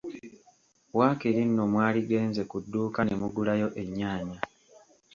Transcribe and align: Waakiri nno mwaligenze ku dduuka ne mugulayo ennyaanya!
Waakiri 0.97 1.41
nno 1.49 1.63
mwaligenze 1.71 2.41
ku 2.49 2.57
dduuka 2.63 2.99
ne 3.03 3.13
mugulayo 3.21 3.67
ennyaanya! 3.81 4.39